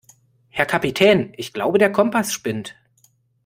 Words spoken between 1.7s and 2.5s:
der Kompass